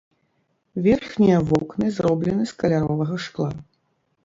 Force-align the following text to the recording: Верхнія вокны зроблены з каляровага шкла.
Верхнія 0.87 1.37
вокны 1.51 1.85
зроблены 1.99 2.43
з 2.55 2.59
каляровага 2.65 3.23
шкла. 3.29 3.49